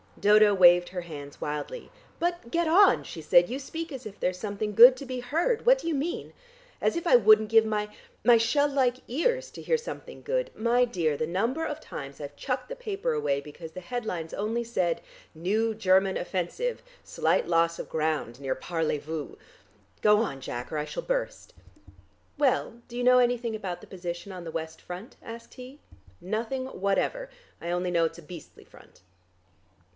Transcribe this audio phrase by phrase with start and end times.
[0.19, 1.91] Dodo waved her hands wildly.
[2.19, 3.49] "But get on," she said.
[3.49, 5.65] "You speak as if there's something good to be heard.
[5.65, 6.33] What do you mean?
[6.79, 7.89] As if I wouldn't give my
[8.23, 10.51] my shell like ears to hear something good.
[10.55, 14.63] My dear, the number of times I've chucked the paper away because the headlines only
[14.63, 15.01] said,
[15.33, 16.83] 'New German offensive.
[17.03, 19.37] Slight loss of ground near Parlez vous.'
[20.01, 21.53] Go on, Jack, or I shall burst."
[22.37, 25.79] "Well, do you know anything about the position on the west front?" asked he.
[26.19, 27.29] "Nothing whatever.
[27.59, 29.01] I only know it's a beastly front."